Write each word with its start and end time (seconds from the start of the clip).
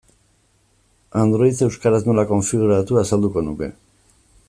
Android 1.23 1.61
euskaraz 1.67 2.01
nola 2.09 2.25
konfiguratu 2.33 3.01
azalduko 3.03 3.45
nuke. 3.51 3.71